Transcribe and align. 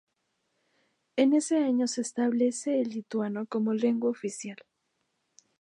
En 1.15 1.33
ese 1.33 1.57
año 1.59 1.85
se 1.85 2.01
establece 2.01 2.81
el 2.81 2.89
lituano 2.89 3.45
como 3.45 3.71
lengua 3.71 4.09
oficial. 4.09 4.57